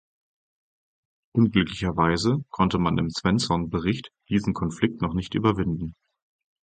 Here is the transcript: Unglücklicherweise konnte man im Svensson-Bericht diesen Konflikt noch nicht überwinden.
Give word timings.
Unglücklicherweise 1.35 2.43
konnte 2.49 2.79
man 2.79 2.97
im 2.97 3.11
Svensson-Bericht 3.11 4.11
diesen 4.29 4.55
Konflikt 4.55 4.99
noch 5.03 5.13
nicht 5.13 5.35
überwinden. 5.35 5.93